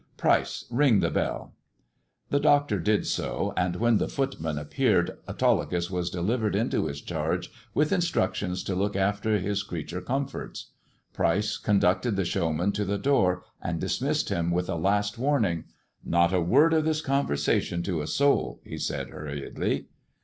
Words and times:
Pryce, 0.17 0.65
ring 0.71 0.99
the 0.99 1.11
bell!" 1.11 1.53
The 2.31 2.39
doctor 2.39 2.79
did 2.79 3.05
so, 3.05 3.53
and 3.55 3.75
when 3.75 3.99
the 3.99 4.07
footman 4.07 4.57
appeared 4.57 5.15
Autolycus 5.29 5.91
was 5.91 6.09
delivered 6.09 6.55
into 6.55 6.87
his 6.87 7.01
charge 7.01 7.51
with 7.75 7.91
instructions 7.91 8.63
to 8.63 8.73
look 8.73 8.95
after 8.95 9.37
his 9.37 9.61
creature 9.61 10.01
comforts. 10.01 10.71
Pryce 11.13 11.55
conducted 11.57 12.15
the 12.15 12.25
showman 12.25 12.71
to 12.71 12.83
the 12.83 12.97
door 12.97 13.43
and 13.61 13.79
dismissed 13.79 14.29
him 14.29 14.49
with 14.49 14.69
a 14.69 14.75
last 14.75 15.19
warning. 15.19 15.65
"Not 16.03 16.33
a 16.33 16.41
word 16.41 16.73
of 16.73 16.83
this 16.83 17.01
conversation 17.01 17.83
to 17.83 18.01
a 18.01 18.07
soul," 18.07 18.59
he 18.65 18.79
said 18.79 19.09
hurriedly. 19.11 19.85